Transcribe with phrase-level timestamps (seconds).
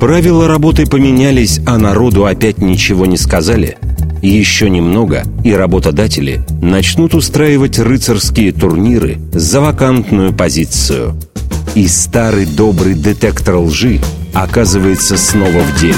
[0.00, 3.76] Правила работы поменялись, а народу опять ничего не сказали.
[4.22, 11.20] Еще немного, и работодатели начнут устраивать рыцарские турниры за вакантную позицию.
[11.74, 14.00] И старый добрый детектор лжи
[14.32, 15.94] оказывается снова в деле.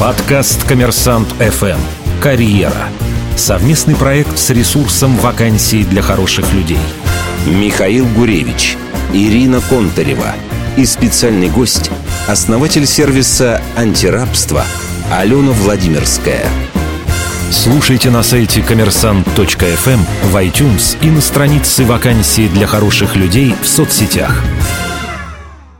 [0.00, 1.78] Подкаст «Коммерсант ФМ.
[2.22, 2.88] Карьера».
[3.36, 6.78] Совместный проект с ресурсом вакансий для хороших людей.
[7.46, 8.78] Михаил Гуревич,
[9.12, 10.34] Ирина Контарева
[10.78, 11.90] и специальный гость,
[12.26, 14.64] основатель сервиса «Антирабство»
[15.10, 16.44] Алена Владимирская.
[17.50, 24.44] Слушайте на сайте коммерсант.фм, в iTunes и на странице вакансий для хороших людей в соцсетях.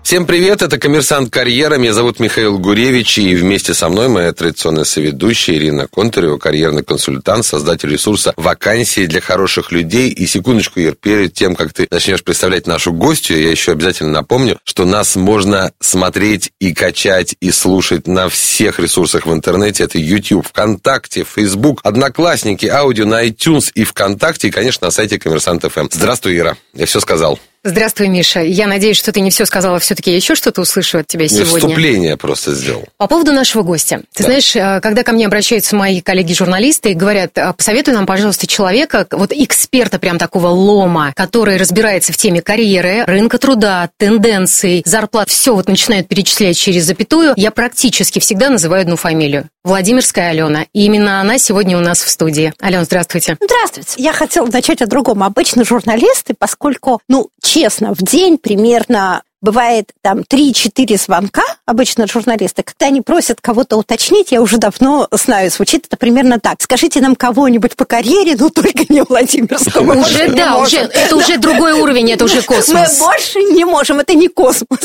[0.02, 1.77] Всем привет, это «Коммерсант Карьера».
[1.77, 7.45] Меня зовут Михаил Гуревич, и вместе со мной моя традиционная соведущая Ирина Контарева, карьерный консультант,
[7.45, 10.10] создатель ресурса «Вакансии для хороших людей».
[10.10, 14.58] И секундочку, Ир, перед тем, как ты начнешь представлять нашу гостью, я еще обязательно напомню,
[14.64, 19.84] что нас можно смотреть и качать, и слушать на всех ресурсах в интернете.
[19.84, 25.62] Это YouTube, ВКонтакте, Facebook, Одноклассники, аудио на iTunes и ВКонтакте, и, конечно, на сайте «Коммерсант
[25.70, 25.86] ФМ».
[25.92, 26.56] Здравствуй, Ира.
[26.75, 27.38] Я все сказал.
[27.62, 28.41] Здравствуй, Миша.
[28.41, 31.44] Я надеюсь, что ты не все сказала, все-таки я еще что-то услышу от тебя сегодня.
[31.44, 32.84] Вступление просто сделал.
[32.97, 34.00] По поводу нашего гостя.
[34.14, 34.25] Ты да.
[34.25, 39.06] знаешь, э, когда ко мне обращаются мои коллеги-журналисты и говорят, «А, посоветуй нам, пожалуйста, человека,
[39.11, 45.55] вот эксперта прям такого лома, который разбирается в теме карьеры, рынка труда, тенденций, зарплат, все
[45.55, 49.50] вот начинают перечислять через запятую, я практически всегда называю одну фамилию.
[49.62, 50.64] Владимирская Алена.
[50.72, 52.55] И именно она сегодня у нас в студии.
[52.61, 53.36] Алена, здравствуйте.
[53.38, 54.03] Здравствуйте.
[54.03, 55.22] Я хотела начать о другом.
[55.22, 62.87] Обычно журналисты, поскольку, ну, честно, в день примерно бывает там 3-4 звонка, обычно журналисты, когда
[62.87, 66.61] они просят кого-то уточнить, я уже давно знаю, звучит это примерно так.
[66.61, 69.98] Скажите нам кого-нибудь по карьере, но только не Владимирского.
[70.01, 73.01] Уже, да, уже, это уже другой уровень, это уже космос.
[73.01, 74.78] Мы больше не можем, это не космос.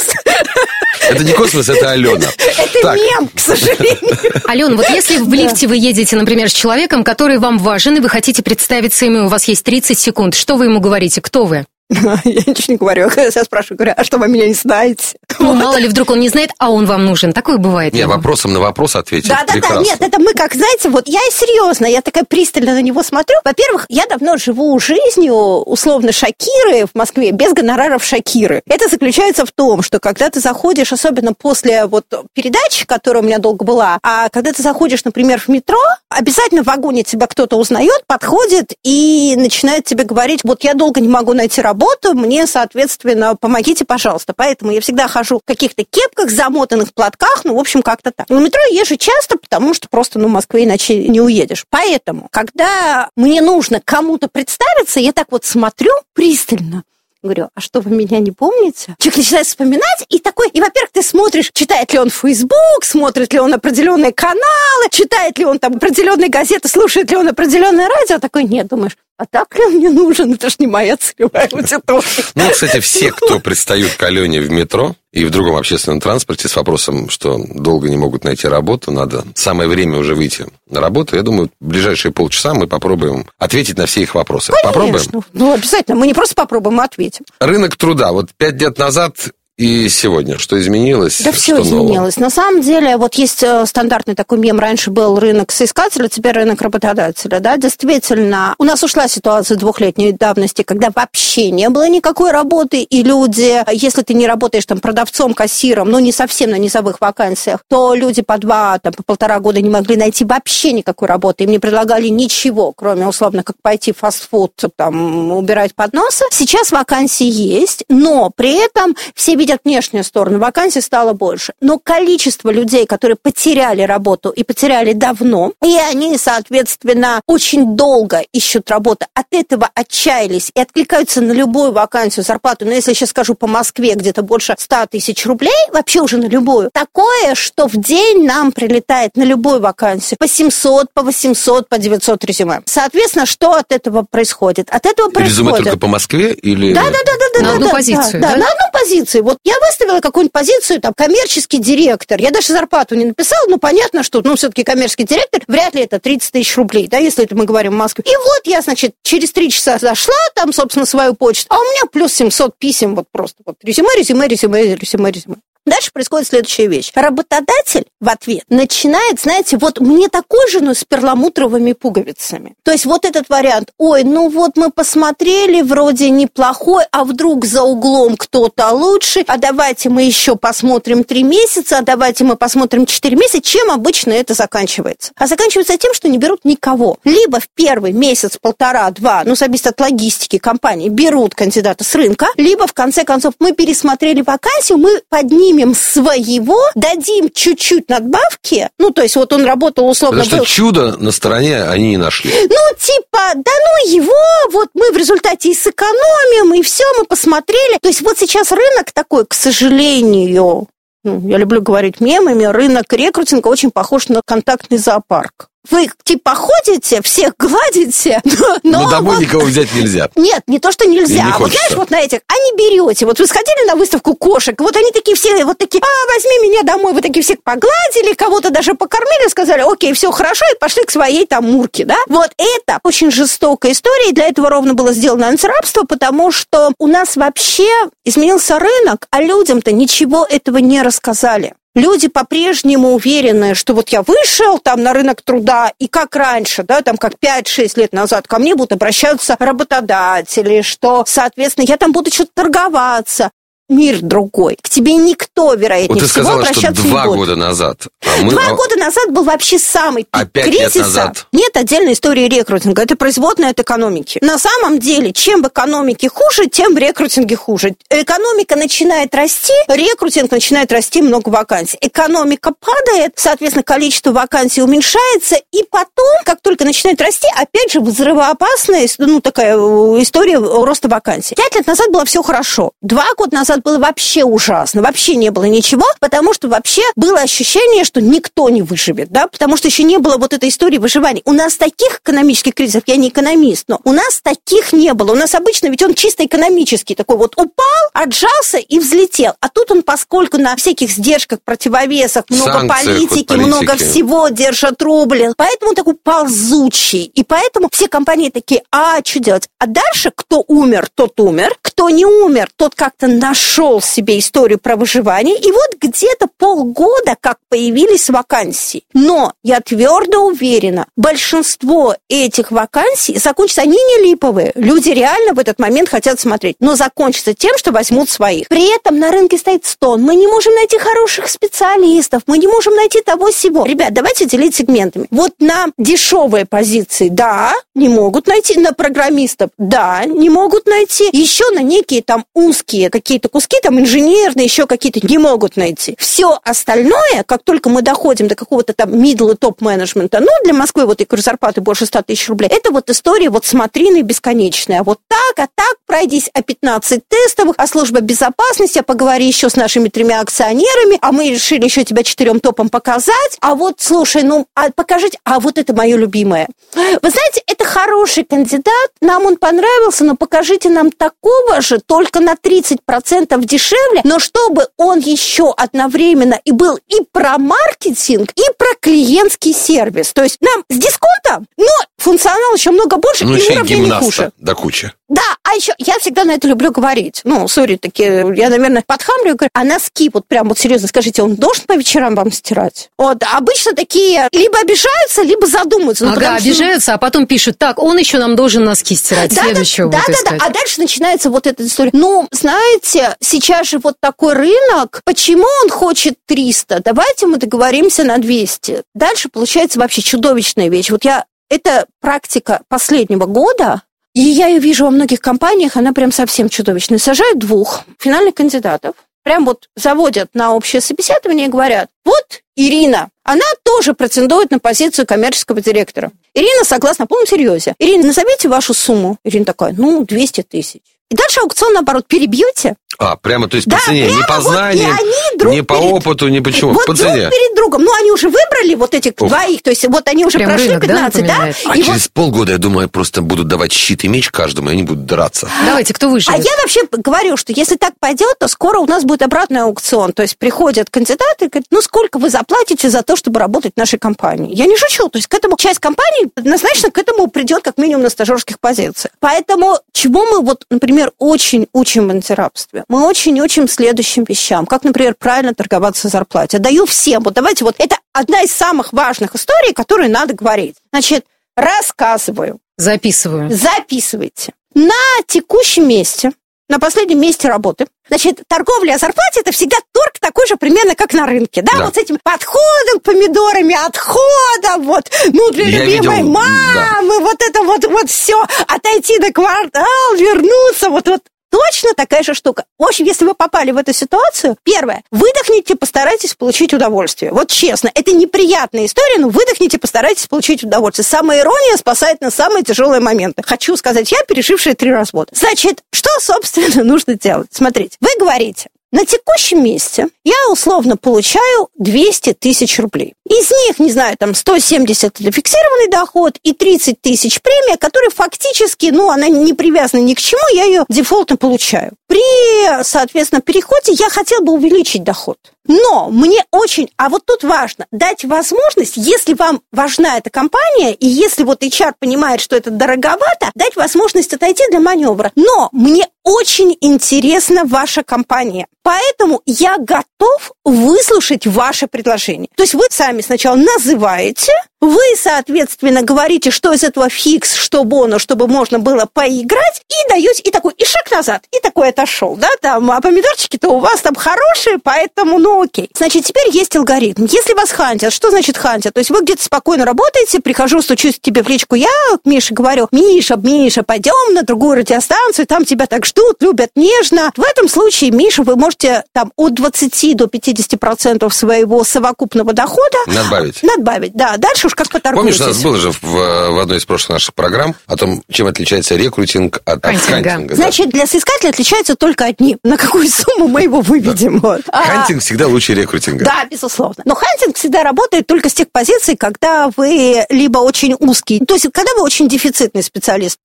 [1.07, 2.25] Это не космос, это Алена.
[2.37, 2.97] Это так.
[2.97, 4.17] мем, к сожалению.
[4.45, 8.09] Алена, вот если в лифте вы едете, например, с человеком, который вам важен, и вы
[8.09, 11.65] хотите представиться ему, у вас есть 30 секунд, что вы ему говорите, кто вы?
[12.23, 13.09] Я ничего не говорю.
[13.15, 15.17] Я спрашиваю, говорю, а что вы меня не знаете?
[15.37, 15.55] Ну, вот.
[15.57, 17.33] мало ли, вдруг он не знает, а он вам нужен.
[17.33, 17.93] Такое бывает.
[17.93, 19.27] Не, вопросом на вопрос ответить.
[19.27, 19.81] Да, да, да.
[19.81, 23.35] Нет, это мы, как, знаете, вот я и серьезно, я такая пристально на него смотрю.
[23.43, 28.63] Во-первых, я давно живу жизнью, условно, Шакиры в Москве, без гонораров Шакиры.
[28.67, 33.39] Это заключается в том, что когда ты заходишь, особенно после вот передачи, которая у меня
[33.39, 35.79] долго была, а когда ты заходишь, например, в метро,
[36.09, 41.09] обязательно в вагоне тебя кто-то узнает, подходит и начинает тебе говорить, вот я долго не
[41.09, 44.33] могу найти работу, работу, мне, соответственно, помогите, пожалуйста.
[44.35, 48.29] Поэтому я всегда хожу в каких-то кепках, замотанных платках, ну, в общем, как-то так.
[48.29, 51.65] На метро езжу часто, потому что просто, ну, в Москве иначе не уедешь.
[51.69, 56.83] Поэтому, когда мне нужно кому-то представиться, я так вот смотрю пристально,
[57.23, 58.95] Говорю, а что, вы меня не помните?
[58.99, 63.39] Человек начинает вспоминать, и такой, и, во-первых, ты смотришь, читает ли он Facebook, смотрит ли
[63.39, 68.43] он определенные каналы, читает ли он там определенные газеты, слушает ли он определенное радио, такой,
[68.43, 70.33] нет, думаешь, а так ли он мне нужен?
[70.33, 72.03] Это ж не моя целевая аудитория.
[72.35, 76.55] Ну, кстати, все, кто пристают к Алене в метро и в другом общественном транспорте с
[76.55, 81.21] вопросом, что долго не могут найти работу, надо самое время уже выйти на работу, я
[81.21, 84.51] думаю, в ближайшие полчаса мы попробуем ответить на все их вопросы.
[84.51, 84.67] Конечно.
[84.73, 85.25] Попробуем?
[85.33, 85.97] Ну, обязательно.
[85.97, 87.23] Мы не просто попробуем, мы ответим.
[87.39, 88.11] Рынок труда.
[88.11, 89.15] Вот пять лет назад
[89.57, 90.37] и сегодня?
[90.37, 91.21] Что изменилось?
[91.21, 92.17] Да все изменилось.
[92.17, 92.25] Нового?
[92.25, 94.59] На самом деле, вот есть э, стандартный такой мем.
[94.59, 97.39] Раньше был рынок соискателя, теперь рынок работодателя.
[97.39, 97.55] Да?
[97.55, 103.63] Действительно, у нас ушла ситуация двухлетней давности, когда вообще не было никакой работы, и люди,
[103.71, 108.21] если ты не работаешь там продавцом, кассиром, ну не совсем на низовых вакансиях, то люди
[108.21, 111.45] по два, там, по полтора года не могли найти вообще никакой работы.
[111.45, 116.25] Им не предлагали ничего, кроме, условно, как пойти в фастфуд, там, убирать подносы.
[116.31, 121.53] Сейчас вакансии есть, но при этом все видят внешнюю сторону, вакансий стало больше.
[121.61, 128.71] Но количество людей, которые потеряли работу и потеряли давно, и они, соответственно, очень долго ищут
[128.71, 132.65] работу, от этого отчаялись и откликаются на любую вакансию, зарплату.
[132.65, 136.25] Но если я сейчас скажу по Москве, где-то больше 100 тысяч рублей, вообще уже на
[136.25, 136.71] любую.
[136.73, 142.25] Такое, что в день нам прилетает на любую вакансию по 700, по 800, по 900
[142.25, 142.61] резюме.
[142.65, 144.69] Соответственно, что от этого происходит?
[144.71, 145.37] От этого происходит...
[145.37, 146.73] Резюме только по Москве или...
[146.73, 148.31] Да, да, на одну позицию, да?
[148.31, 149.23] Да, на одну позицию.
[149.23, 152.19] Вот я выставила какую-нибудь позицию, там, коммерческий директор.
[152.19, 155.99] Я даже зарплату не написала, но понятно, что, ну, все-таки коммерческий директор, вряд ли это
[155.99, 158.03] 30 тысяч рублей, да, если это мы говорим в Москве.
[158.05, 161.83] И вот я, значит, через три часа зашла, там, собственно, свою почту, а у меня
[161.91, 165.35] плюс 700 писем, вот просто вот резюме, резюме, резюме, резюме, резюме.
[165.65, 166.91] Дальше происходит следующая вещь.
[166.93, 172.53] Работодатель в ответ начинает, знаете, вот мне такой же, но с перламутровыми пуговицами.
[172.63, 177.63] То есть вот этот вариант, ой, ну вот мы посмотрели, вроде неплохой, а вдруг за
[177.63, 183.15] углом кто-то лучше, а давайте мы еще посмотрим три месяца, а давайте мы посмотрим четыре
[183.15, 183.41] месяца.
[183.41, 185.13] Чем обычно это заканчивается?
[185.15, 186.97] А заканчивается тем, что не берут никого.
[187.03, 192.27] Либо в первый месяц, полтора, два, ну, зависит от логистики компании, берут кандидата с рынка,
[192.37, 199.01] либо в конце концов мы пересмотрели вакансию, мы поднимем своего, дадим чуть-чуть надбавки, ну, то
[199.01, 200.23] есть вот он работал условно...
[200.23, 200.45] Потому был...
[200.45, 202.31] что чудо на стороне они не нашли.
[202.31, 207.77] Ну, типа, да ну его, вот мы в результате и сэкономим, и все, мы посмотрели.
[207.81, 210.67] То есть вот сейчас рынок такой, к сожалению,
[211.03, 217.01] ну, я люблю говорить мемами, рынок рекрутинга очень похож на контактный зоопарк вы типа ходите,
[217.01, 219.23] всех гладите, но, но, но домой вот...
[219.23, 220.09] никого взять нельзя.
[220.15, 221.25] Нет, не то, что нельзя.
[221.25, 223.05] Не а вот знаешь, вот на этих, а не берете.
[223.05, 226.63] Вот вы сходили на выставку кошек, вот они такие все, вот такие, а, возьми меня
[226.63, 230.91] домой, вы такие всех погладили, кого-то даже покормили, сказали, окей, все хорошо, и пошли к
[230.91, 231.97] своей там мурке, да?
[232.07, 236.87] Вот это очень жестокая история, и для этого ровно было сделано антирабство, потому что у
[236.87, 237.69] нас вообще
[238.03, 244.57] изменился рынок, а людям-то ничего этого не рассказали люди по-прежнему уверены, что вот я вышел
[244.59, 248.55] там на рынок труда, и как раньше, да, там как 5-6 лет назад ко мне
[248.55, 253.31] будут обращаться работодатели, что, соответственно, я там буду что-то торговаться
[253.69, 254.57] мир другой.
[254.61, 257.87] К тебе никто, вероятнее вот ты всего, сказала, обращаться что два не года назад.
[258.03, 258.31] А мы...
[258.31, 260.63] Два года назад был вообще самый пик а кризиса.
[260.63, 261.27] Лет назад.
[261.31, 262.83] Нет отдельной истории рекрутинга.
[262.83, 264.19] Это производная от экономики.
[264.21, 267.75] На самом деле, чем в экономике хуже, тем в рекрутинге хуже.
[267.89, 271.77] Экономика начинает расти, рекрутинг начинает расти, много вакансий.
[271.81, 278.87] Экономика падает, соответственно, количество вакансий уменьшается, и потом, как только начинает расти, опять же, взрывоопасная,
[278.99, 281.35] ну, такая э, история роста вакансий.
[281.35, 282.71] Пять лет назад было все хорошо.
[282.81, 287.19] Два года назад назад было вообще ужасно, вообще не было ничего, потому что вообще было
[287.19, 291.21] ощущение, что никто не выживет, да, потому что еще не было вот этой истории выживания.
[291.25, 295.13] У нас таких экономических кризисов, я не экономист, но у нас таких не было.
[295.13, 299.33] У нас обычно ведь он чисто экономический, такой вот упал, отжался и взлетел.
[299.39, 305.69] А тут он, поскольку на всяких сдержках, противовесах, много политики, много всего держат рубли, поэтому
[305.69, 307.03] он такой ползучий.
[307.03, 309.49] И поэтому все компании такие, а, что делать?
[309.59, 314.57] А дальше кто умер, тот умер, кто не умер, тот как-то наш нашел себе историю
[314.59, 318.83] про выживание, и вот где-то полгода как появились вакансии.
[318.93, 324.51] Но я твердо уверена, большинство этих вакансий закончатся, они не липовые.
[324.55, 328.47] Люди реально в этот момент хотят смотреть, но закончатся тем, что возьмут своих.
[328.47, 330.01] При этом на рынке стоит стон.
[330.01, 333.63] Мы не можем найти хороших специалистов, мы не можем найти того всего.
[333.63, 335.05] Ребят, давайте делить сегментами.
[335.11, 338.59] Вот на дешевые позиции, да, не могут найти.
[338.59, 341.09] На программистов, да, не могут найти.
[341.11, 345.97] Еще на некие там узкие какие-то куски там инженерные, еще какие-то не могут найти.
[345.99, 350.85] Все остальное, как только мы доходим до какого-то там middle и топ-менеджмента, ну, для Москвы
[350.85, 354.83] вот и зарплаты больше 100 тысяч рублей, это вот история вот смотрины бесконечная.
[354.83, 359.57] Вот так, а так пройдись, а 15 тестовых, а служба безопасности, а поговори еще с
[359.57, 364.47] нашими тремя акционерами, а мы решили еще тебя четырем топом показать, а вот, слушай, ну,
[364.55, 366.47] а покажите, а вот это мое любимое.
[366.73, 372.35] Вы знаете, это хороший кандидат, нам он понравился, но покажите нам такого же, только на
[372.35, 378.67] 30% процентов дешевле, но чтобы он еще одновременно и был и про маркетинг, и про
[378.79, 380.13] клиентский сервис.
[380.13, 381.67] То есть нам с дисконтом, но
[381.97, 384.31] функционал еще много больше, ну, и еще уровень не хуже.
[384.37, 384.93] Да куча.
[385.07, 387.21] Да, а еще я всегда на это люблю говорить.
[387.23, 391.35] Ну, сори, такие, я, наверное, подхамлю говорю, а носки, вот прям вот серьезно, скажите, он
[391.35, 392.89] должен по вечерам вам стирать?
[392.97, 396.05] Вот, обычно такие либо обижаются, либо задумаются.
[396.05, 396.93] Ну, ага, обижаются, что...
[396.95, 400.37] а потом пишут, так, он еще нам должен носки стирать, да, следующего да, да, да,
[400.43, 401.91] а дальше начинается вот эта история.
[401.93, 406.81] Ну, знаете, сейчас же вот такой рынок, почему он хочет 300?
[406.83, 408.83] Давайте мы договоримся на 200.
[408.95, 410.89] Дальше получается вообще чудовищная вещь.
[410.89, 413.83] Вот я это практика последнего года,
[414.15, 416.97] и я ее вижу во многих компаниях, она прям совсем чудовищная.
[416.97, 423.43] Сажают двух финальных кандидатов, прям вот заводят на общее собеседование и говорят, вот Ирина, она
[423.63, 426.11] тоже претендует на позицию коммерческого директора.
[426.33, 427.75] Ирина согласна, на полном серьезе.
[427.77, 429.17] Ирина, назовите вашу сумму.
[429.25, 430.81] Ирина такая, ну, 200 тысяч.
[431.11, 432.75] И дальше аукцион, наоборот, перебьете.
[432.97, 434.99] А, прямо, то есть да, по цене, не по знаниям, вот
[435.43, 435.93] не по перед...
[435.93, 437.21] опыту, не почему, вот по цене.
[437.21, 437.83] друг перед другом.
[437.83, 439.29] Ну, они уже выбрали вот этих Ух.
[439.29, 441.37] двоих, то есть вот они уже Прям прошли рынок, 15, да?
[441.37, 441.53] да?
[441.65, 442.11] А и через вот...
[442.13, 445.49] полгода, я думаю, просто будут давать щит и меч каждому, и они будут драться.
[445.65, 446.31] Давайте, кто выше?
[446.31, 450.13] А я вообще говорю, что если так пойдет, то скоро у нас будет обратный аукцион.
[450.13, 453.77] То есть приходят кандидаты и говорят, ну, сколько вы заплатите за то, чтобы работать в
[453.77, 454.53] нашей компании?
[454.55, 455.09] Я не шучу.
[455.09, 459.13] То есть к этому часть компании однозначно к этому придет как минимум на стажерских позициях.
[459.19, 462.83] Поэтому чего мы вот, например, очень учим в антирабстве?
[462.87, 466.59] Мы очень учим следующим вещам, как, например, правильно торговаться зарплате.
[466.59, 467.23] Даю всем.
[467.23, 470.75] Вот давайте вот это одна из самых важных историй, которые надо говорить.
[470.91, 472.59] Значит, рассказываю.
[472.77, 473.49] Записываю.
[473.49, 474.53] Записывайте.
[474.75, 474.93] На
[475.25, 476.31] текущем месте
[476.69, 477.87] на последнем месте работы.
[478.07, 481.61] Значит, торговля о зарплате это всегда торг такой же примерно, как на рынке.
[481.61, 481.85] Да, да.
[481.85, 487.19] вот с этим подходом, помидорами, отходом, вот, ну, для Я любимой видел, мамы, да.
[487.19, 492.65] вот это вот, вот все, отойти на квартал, вернуться, вот, вот Точно такая же штука.
[492.77, 497.31] В общем, если вы попали в эту ситуацию, первое, выдохните, постарайтесь получить удовольствие.
[497.31, 501.05] Вот честно, это неприятная история, но выдохните, постарайтесь получить удовольствие.
[501.05, 503.43] Самая ирония спасает на самые тяжелые моменты.
[503.45, 505.31] Хочу сказать, я пережившая три развода.
[505.33, 507.49] Значит, что, собственно, нужно делать?
[507.51, 513.13] Смотрите, вы говорите, на текущем месте я условно получаю 200 тысяч рублей.
[513.29, 518.87] Из них, не знаю, там 170 это фиксированный доход и 30 тысяч премия, которая фактически,
[518.87, 521.91] ну, она не привязана ни к чему, я ее дефолтно получаю.
[522.07, 525.37] При, соответственно, переходе я хотел бы увеличить доход.
[525.67, 531.07] Но мне очень, а вот тут важно, дать возможность, если вам важна эта компания, и
[531.07, 535.31] если вот HR понимает, что это дороговато, дать возможность отойти для маневра.
[535.35, 538.67] Но мне очень интересна ваша компания.
[538.83, 542.49] Поэтому я готов выслушать ваше предложение.
[542.55, 544.51] То есть вы сами сначала называете,
[544.89, 550.41] вы, соответственно, говорите, что из этого фикс, что бонус, чтобы можно было поиграть, и даете,
[550.43, 554.15] и такой, и шаг назад, и такой отошел, да, там, а помидорчики-то у вас там
[554.15, 555.89] хорошие, поэтому, ну, окей.
[555.95, 557.25] Значит, теперь есть алгоритм.
[557.25, 558.93] Если вас хантят, что значит хантят?
[558.93, 561.87] То есть вы где-то спокойно работаете, прихожу, стучусь тебе в личку, я
[562.23, 567.31] к Мише говорю, Миша, Миша, пойдем на другую радиостанцию, там тебя так ждут, любят нежно.
[567.35, 572.97] В этом случае, Миша, вы можете там от 20 до 50 процентов своего совокупного дохода
[573.07, 573.63] надбавить.
[573.63, 574.35] Надбавить, да.
[574.37, 575.37] Дальше уж как поторгуетесь.
[575.37, 578.47] Помнишь, у нас было же в, в одной из прошлых наших программ о том, чем
[578.47, 580.29] отличается рекрутинг от хантинга.
[580.29, 582.57] хантинга Значит, для соискателя отличаются только одни.
[582.63, 584.39] На какую сумму мы его выведем.
[584.39, 584.61] Вот.
[584.67, 586.25] А, хантинг всегда лучше рекрутинга.
[586.25, 587.03] Да, безусловно.
[587.05, 591.67] Но хантинг всегда работает только с тех позиций, когда вы либо очень узкий, то есть
[591.73, 593.39] когда вы очень дефицитный специалист.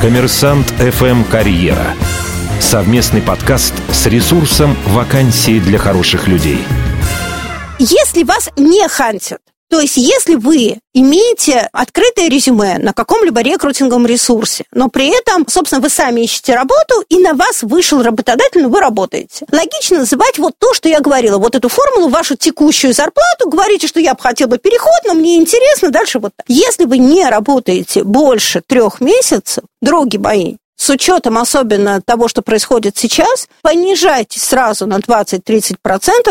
[0.00, 1.94] Коммерсант FM Карьера.
[2.60, 6.58] Совместный подкаст с ресурсом «Вакансии для хороших людей».
[7.78, 14.64] Если вас не хантят, то есть, если вы имеете открытое резюме на каком-либо рекрутинговом ресурсе,
[14.72, 18.80] но при этом, собственно, вы сами ищете работу, и на вас вышел работодатель, но вы
[18.80, 19.46] работаете.
[19.52, 24.00] Логично называть вот то, что я говорила, вот эту формулу, вашу текущую зарплату, говорите, что
[24.00, 26.46] я бы хотел бы переход, но мне интересно, дальше вот так.
[26.48, 32.96] Если вы не работаете больше трех месяцев, дороги мои, с учетом особенно того, что происходит
[32.96, 35.76] сейчас, понижайте сразу на 20-30%.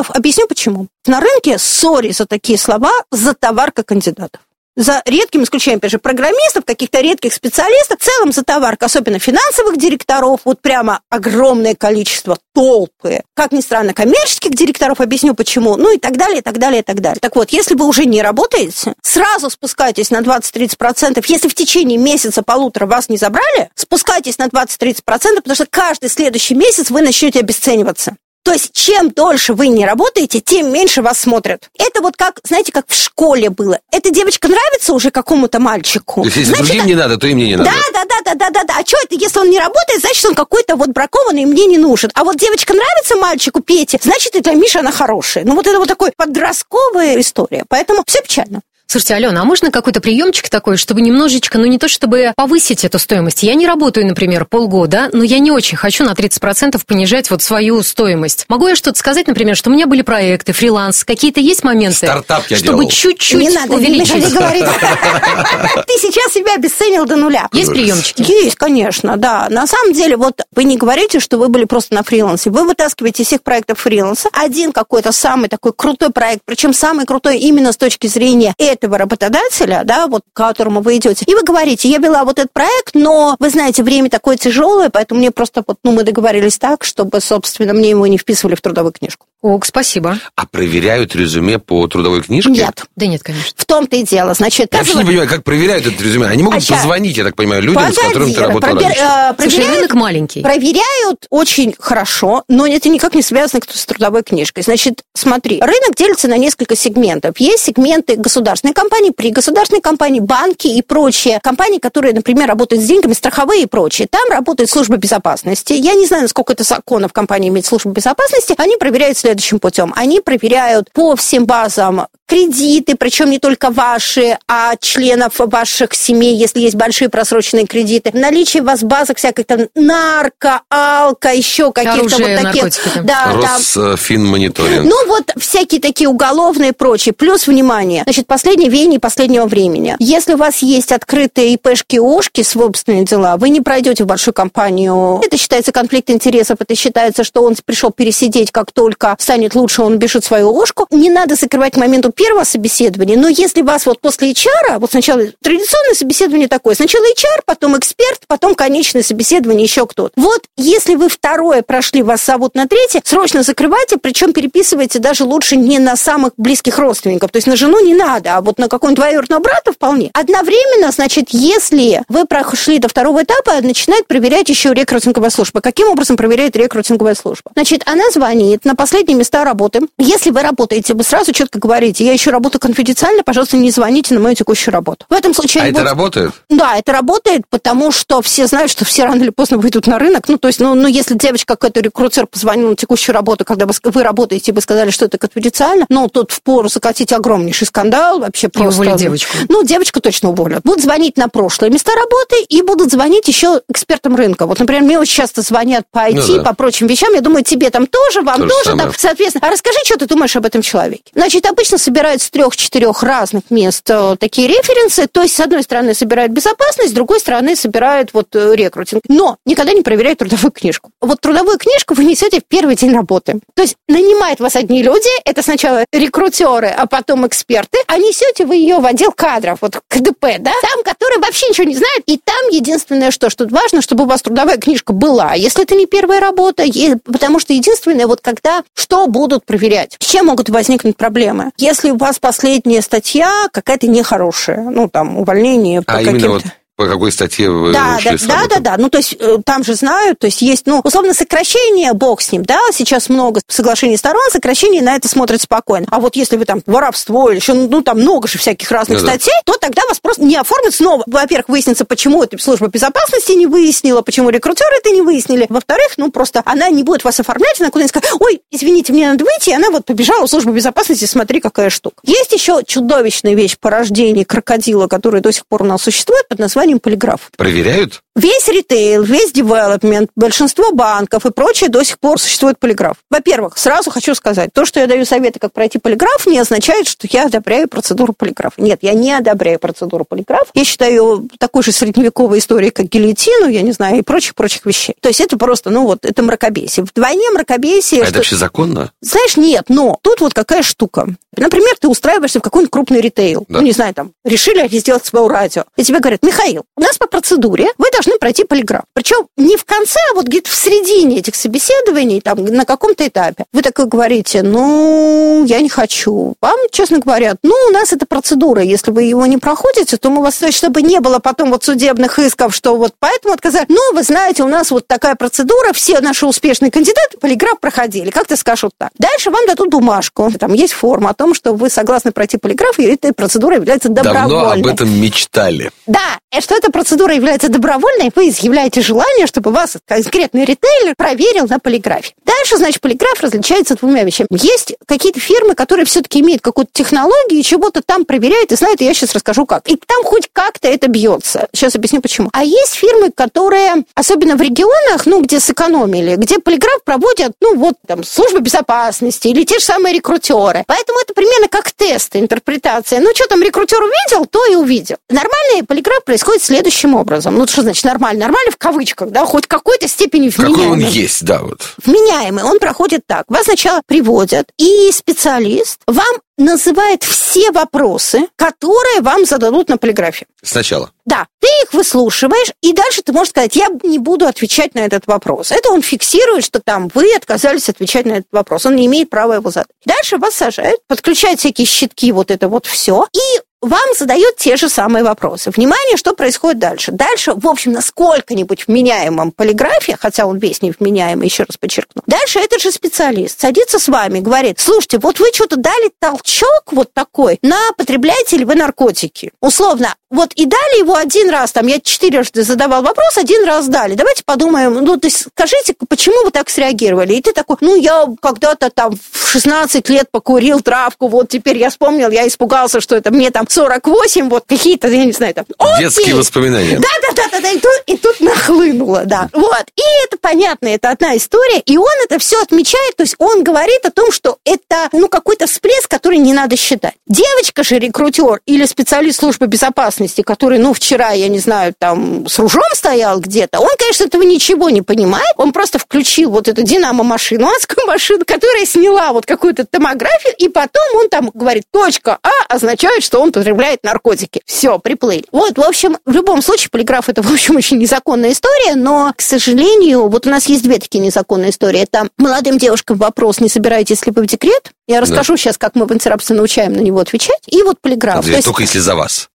[0.09, 0.87] Объясню почему.
[1.05, 4.41] На рынке ссори за такие слова за товарка кандидатов
[4.77, 9.77] за редким исключением, опять же, программистов, каких-то редких специалистов, в целом за товарка, особенно финансовых
[9.77, 13.23] директоров, вот прямо огромное количество, толпы.
[13.33, 16.83] Как ни странно, коммерческих директоров, объясню почему, ну и так далее, и так далее, и
[16.83, 17.19] так далее.
[17.19, 21.23] Так вот, если вы уже не работаете, сразу спускайтесь на 20-30%.
[21.27, 26.53] Если в течение месяца, полутора вас не забрали, спускайтесь на 20-30%, потому что каждый следующий
[26.53, 28.15] месяц вы начнете обесцениваться.
[28.47, 31.69] То есть, чем дольше вы не работаете, тем меньше вас смотрят.
[31.77, 33.79] Это вот как, знаете, как в школе было.
[33.91, 36.21] Эта девочка нравится уже какому-то мальчику.
[36.21, 37.69] То есть, если значит, другим не надо, то и мне не надо.
[37.69, 38.73] Да, да, да, да, да, да, да.
[38.79, 41.77] А что это, если он не работает, значит, он какой-то вот бракованный и мне не
[41.77, 42.09] нужен.
[42.13, 45.43] А вот девочка нравится мальчику Пете, значит, и для Миши она хорошая.
[45.43, 47.65] Ну, вот это вот такой подростковая история.
[47.67, 48.61] Поэтому все печально.
[48.89, 52.99] Слушайте, Алена, а можно какой-то приемчик такой, чтобы немножечко, ну не то чтобы повысить эту
[52.99, 53.43] стоимость?
[53.43, 57.83] Я не работаю, например, полгода, но я не очень хочу на 30% понижать вот свою
[57.83, 58.45] стоимость.
[58.47, 61.97] Могу я что-то сказать, например, что у меня были проекты, фриланс, какие-то есть моменты?
[61.97, 62.89] Стартап я Чтобы делал.
[62.89, 64.15] чуть-чуть не надо, увеличить.
[64.15, 64.63] Не говорить.
[65.85, 67.49] Ты сейчас себя обесценил до нуля.
[67.51, 68.21] Есть приемчики?
[68.21, 69.47] Есть, конечно, да.
[69.49, 72.51] На самом деле, вот вы не говорите, что вы были просто на фрилансе.
[72.51, 77.39] Вы вытаскиваете из всех проектов фриланса один какой-то самый такой крутой проект, причем самый крутой
[77.39, 81.89] именно с точки зрения этого работодателя, да, вот к которому вы идете, и вы говорите,
[81.89, 85.77] я вела вот этот проект, но, вы знаете, время такое тяжелое, поэтому мне просто вот,
[85.83, 89.25] ну, мы договорились так, чтобы, собственно, мне его не вписывали в трудовую книжку.
[89.43, 90.17] Ок, спасибо.
[90.35, 92.49] А проверяют резюме по трудовой книжке?
[92.49, 92.83] Нет.
[92.95, 93.51] Да нет, конечно.
[93.55, 94.33] В том-то и дело.
[94.33, 96.25] Значит, Я вообще не понимаю, как проверяют это резюме.
[96.25, 98.99] Они могут А позвонить, я так понимаю, людям, с Погоди, которыми ты работал пробер- раньше.
[98.99, 100.41] э, Слушай, проверяют- рынок маленький.
[100.41, 104.63] Проверяют очень хорошо, но это никак не связано с трудовой книжкой.
[104.63, 107.39] Значит, смотри, рынок делится на несколько сегментов.
[107.39, 112.87] Есть сегменты государственной компании, при государственной компании, банки и прочие компании, которые, например, работают с
[112.87, 114.07] деньгами, страховые и прочие.
[114.09, 115.73] Там работает служба безопасности.
[115.73, 118.55] Я не знаю, насколько это законно в компании иметь службу безопасности.
[118.57, 119.91] Они проверяют следующим путем.
[119.97, 126.59] Они проверяют по всем базам кредиты, причем не только ваши, а членов ваших семей, если
[126.59, 132.41] есть большие просроченные кредиты, наличие у вас базок всяких там нарко, алко, еще каких-то вот
[132.41, 133.05] таких.
[133.05, 134.85] Да, Росфинмониторинг.
[134.85, 137.13] Ну вот всякие такие уголовные и прочие.
[137.13, 139.95] Плюс, внимание, значит, последнее веяние последнего времени.
[139.99, 145.21] Если у вас есть открытые ИПшки, ОшКи, собственные дела, вы не пройдете в большую компанию.
[145.23, 149.97] Это считается конфликт интересов, это считается, что он пришел пересидеть, как только станет лучше, он
[149.97, 150.87] бежит свою ОшКу.
[150.91, 155.93] Не надо закрывать моменту первого собеседования, но если вас вот после HR, вот сначала традиционное
[155.93, 160.11] собеседование такое, сначала HR, потом эксперт, потом конечное собеседование, еще кто-то.
[160.17, 165.55] Вот если вы второе прошли, вас зовут на третье, срочно закрывайте, причем переписывайте даже лучше
[165.55, 168.97] не на самых близких родственников, то есть на жену не надо, а вот на какого-нибудь
[168.99, 170.09] двоюродного брата вполне.
[170.13, 175.61] Одновременно, значит, если вы прошли до второго этапа, начинает проверять еще рекрутинговая служба.
[175.61, 177.51] Каким образом проверяет рекрутинговая служба?
[177.53, 179.81] Значит, она звонит на последние места работы.
[179.99, 184.19] Если вы работаете, вы сразу четко говорите, я еще работаю конфиденциально, пожалуйста, не звоните на
[184.19, 185.05] мою текущую работу.
[185.09, 185.63] В этом случае...
[185.63, 186.31] А это работает?
[186.49, 190.27] Да, это работает, потому что все знают, что все рано или поздно выйдут на рынок.
[190.27, 193.73] Ну, то есть, ну, ну если девочка какой-то рекрутер позвонил на текущую работу, когда вы,
[193.83, 198.47] вы работаете, и вы сказали, что это конфиденциально, ну, тут впору закатить огромнейший скандал, вообще
[198.47, 198.83] просто...
[198.83, 199.37] И девочку.
[199.49, 200.63] Ну, девочку точно уволят.
[200.63, 204.45] Будут звонить на прошлые места работы и будут звонить еще экспертам рынка.
[204.45, 206.43] Вот, например, мне очень часто звонят по IT, ну, да.
[206.43, 207.13] по прочим вещам.
[207.13, 208.77] Я думаю, тебе там тоже, вам то тоже.
[208.77, 208.91] Да.
[208.97, 211.11] Соответственно, а расскажи, что ты думаешь об этом человеке.
[211.13, 215.07] Значит, обычно собирают с трех-четырех разных мест э, такие референсы.
[215.07, 219.01] То есть, с одной стороны, собирают безопасность, с другой стороны, собирают вот э, рекрутинг.
[219.07, 220.91] Но никогда не проверяют трудовую книжку.
[221.01, 223.39] Вот трудовую книжку вы несете в первый день работы.
[223.55, 228.57] То есть, нанимают вас одни люди, это сначала рекрутеры, а потом эксперты, а несете вы
[228.57, 232.49] ее в отдел кадров, вот КДП, да, там, который вообще ничего не знает, и там
[232.51, 236.63] единственное, что, что важно, чтобы у вас трудовая книжка была, если это не первая работа,
[237.05, 241.49] потому что единственное, вот когда, что будут проверять, с чем могут возникнуть проблемы.
[241.57, 246.29] Если у вас последняя статья какая-то нехорошая, ну, там, увольнение по а каким-то...
[246.29, 246.43] Вот
[246.77, 248.75] по какой статье вы да, ушли да, да, да, да.
[248.77, 252.31] Ну, то есть э, там же знают, то есть есть, ну, условно, сокращение, бог с
[252.31, 255.87] ним, да, сейчас много соглашений сторон, сокращение на это смотрят спокойно.
[255.89, 259.07] А вот если вы там воровство или еще, ну, там много же всяких разных ну,
[259.07, 259.53] статей, да.
[259.53, 261.03] то тогда вас просто не оформят снова.
[261.07, 265.47] Во-первых, выяснится, почему эта служба безопасности не выяснила, почему рекрутеры это не выяснили.
[265.49, 269.25] Во-вторых, ну, просто она не будет вас оформлять, она куда-нибудь скажет, ой, извините, мне надо
[269.25, 271.95] выйти, и она вот побежала в службу безопасности, смотри, какая штука.
[272.03, 276.37] Есть еще чудовищная вещь по рождению крокодила, которая до сих пор у нас существует под
[276.37, 277.31] названием полиграф.
[277.37, 278.01] Проверяют?
[278.15, 282.97] Весь ритейл, весь девелопмент, большинство банков и прочее до сих пор существует полиграф.
[283.11, 287.07] Во-первых, сразу хочу сказать, то, что я даю советы, как пройти полиграф, не означает, что
[287.11, 288.59] я одобряю процедуру полиграфа.
[288.59, 290.47] Нет, я не одобряю процедуру полиграф.
[290.55, 294.95] Я считаю такой же средневековой историей, как гильотину, я не знаю, и прочих-прочих вещей.
[294.99, 296.85] То есть это просто, ну вот, это мракобесие.
[296.85, 298.01] Вдвойне мракобесие...
[298.01, 298.09] А что...
[298.09, 298.91] это вообще законно?
[298.99, 301.07] Знаешь, нет, но тут вот какая штука.
[301.35, 303.45] Например, ты устраиваешься в какой-нибудь крупный ритейл.
[303.47, 303.59] Да.
[303.59, 305.65] Ну, не знаю, там, решили они сделать свое радио.
[305.75, 308.83] И тебе говорят, Михаил, у нас по процедуре вы должны пройти полиграф.
[308.93, 313.45] Причем не в конце, а вот где-то в середине этих собеседований, там, на каком-то этапе.
[313.53, 316.35] Вы такой говорите, ну, я не хочу.
[316.41, 318.61] Вам, честно говорят, ну, у нас это процедура.
[318.61, 322.55] Если вы его не проходите, то мы вас, чтобы не было потом вот судебных исков,
[322.55, 323.65] что вот поэтому отказали.
[323.69, 328.09] Ну, вы знаете, у нас вот такая процедура, все наши успешные кандидаты полиграф проходили.
[328.09, 328.91] Как ты скажешь вот так?
[328.97, 330.31] Дальше вам дадут бумажку.
[330.39, 334.29] Там есть форма о том, что вы согласны пройти полиграф, и эта процедура является добровольной.
[334.29, 335.71] Давно об этом мечтали.
[335.85, 341.59] Да, что эта процедура является добровольной, вы изъявляете желание, чтобы вас конкретный ритейлер проверил на
[341.59, 342.13] полиграфе.
[342.23, 344.29] Дальше, значит, полиграф различается двумя вещами.
[344.31, 348.93] Есть какие-то фирмы, которые все-таки имеют какую-то технологию чего-то там проверяют и знают, и я
[348.93, 349.67] сейчас расскажу как.
[349.69, 351.49] И там хоть как-то это бьется.
[351.53, 352.29] Сейчас объясню почему.
[352.31, 357.75] А есть фирмы, которые, особенно в регионах, ну, где сэкономили, где полиграф проводят, ну, вот
[357.85, 360.63] там, служба безопасности или те же самые рекрутеры.
[360.65, 363.01] Поэтому это примерно как тест, интерпретация.
[363.01, 364.95] Ну, что там рекрутер увидел, то и увидел.
[365.09, 367.35] Нормальный полиграф происходит следующим образом.
[367.35, 368.21] Ну, что значит нормально?
[368.21, 370.55] Нормально в кавычках, да, хоть какой-то степени вменяемый.
[370.55, 371.61] Какой он есть, да, вот.
[371.83, 372.43] Вменяемый.
[372.43, 373.25] Он проходит так.
[373.27, 380.27] Вас сначала приводят, и специалист вам называет все вопросы, которые вам зададут на полиграфе.
[380.43, 380.91] Сначала?
[381.05, 381.25] Да.
[381.39, 385.51] Ты их выслушиваешь, и дальше ты можешь сказать, я не буду отвечать на этот вопрос.
[385.51, 388.65] Это он фиксирует, что там вы отказались отвечать на этот вопрос.
[388.65, 389.67] Он не имеет права его задать.
[389.85, 394.69] Дальше вас сажают, подключают всякие щитки, вот это вот все, и вам задают те же
[394.69, 395.49] самые вопросы.
[395.49, 396.91] Внимание, что происходит дальше.
[396.91, 402.03] Дальше, в общем, на сколько-нибудь вменяемом полиграфе, хотя он весь не вменяемый, еще раз подчеркну,
[402.05, 406.93] дальше этот же специалист садится с вами, говорит, слушайте, вот вы что-то дали толчок вот
[406.93, 409.31] такой на потребляете ли вы наркотики.
[409.41, 413.95] Условно, Вот и дали его один раз, там я четырежды задавал вопрос, один раз дали.
[413.95, 417.15] Давайте подумаем, ну, то есть скажите, почему вы так среагировали?
[417.15, 421.69] И ты такой, ну, я когда-то там в 16 лет покурил травку, вот теперь я
[421.69, 425.45] вспомнил, я испугался, что это мне там 48, вот какие-то, я не знаю, там...
[425.57, 425.85] Окей.
[425.85, 426.79] Детские воспоминания.
[426.79, 429.27] Да, да, да, да, да, и тут, и тут нахлынуло, да.
[429.33, 433.43] Вот, и это понятно, это одна история, и он это все отмечает, то есть он
[433.43, 436.93] говорит о том, что это, ну, какой-то всплеск, который не надо считать.
[437.07, 442.39] Девочка же рекрутер или специалист службы безопасности, который, ну, вчера, я не знаю, там, с
[442.39, 447.47] ружом стоял где-то, он, конечно, этого ничего не понимает, он просто включил вот эту динамо-машину,
[447.47, 453.03] адскую машину, которая сняла вот какую-то томографию, и потом он там говорит, точка А означает,
[453.03, 454.41] что он потребляет наркотики.
[454.45, 455.25] Все, приплыли.
[455.31, 459.21] Вот, в общем, в любом случае, полиграф это, в общем, очень незаконная история, но, к
[459.21, 461.81] сожалению, вот у нас есть две такие незаконные истории.
[461.81, 464.71] Это молодым девушкам вопрос, не собираетесь ли вы в декрет?
[464.87, 465.37] Я расскажу да.
[465.37, 467.41] сейчас, как мы в инцерапсе научаем на него отвечать.
[467.47, 468.25] И вот полиграф.
[468.25, 468.45] Это, есть...
[468.45, 469.29] Только если за вас.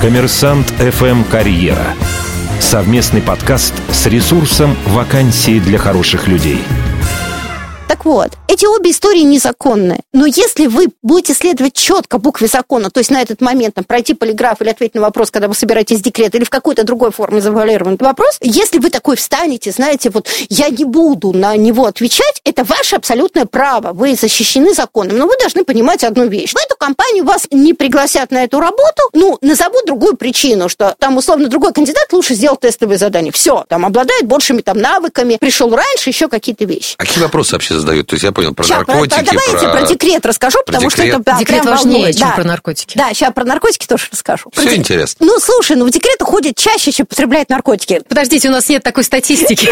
[0.00, 1.94] Коммерсант FM «Карьера».
[2.60, 6.62] Совместный подкаст с ресурсом «Вакансии для хороших людей».
[7.88, 10.00] Так вот, эти обе истории незаконные.
[10.12, 14.12] Но если вы будете следовать четко букве закона, то есть на этот момент там, пройти
[14.12, 17.96] полиграф или ответить на вопрос, когда вы собираетесь декрет, или в какой-то другой форме завуалирован
[17.98, 22.96] вопрос, если вы такой встанете, знаете, вот я не буду на него отвечать, это ваше
[22.96, 23.92] абсолютное право.
[23.94, 25.16] Вы защищены законом.
[25.16, 26.52] Но вы должны понимать одну вещь.
[26.52, 31.16] В эту компанию вас не пригласят на эту работу, ну, назовут другую причину, что там,
[31.16, 33.32] условно, другой кандидат лучше сделал тестовые задания.
[33.32, 36.94] Все, там обладает большими там навыками, пришел раньше, еще какие-то вещи.
[36.98, 38.06] А какие вопросы вообще задают?
[38.06, 39.72] То есть я понял про сейчас, наркотики, про, Давайте про...
[39.72, 41.06] про декрет расскажу, про потому декрет.
[41.06, 42.16] что это да, Декрет важнее, волнует.
[42.16, 42.34] чем да.
[42.34, 42.98] про наркотики.
[42.98, 44.50] Да, сейчас про наркотики тоже расскажу.
[44.52, 45.26] Все про интересно.
[45.26, 48.02] Ну, слушай, ну в декрет уходит чаще, чем потребляет наркотики.
[48.08, 49.66] Подождите, у нас нет такой статистики.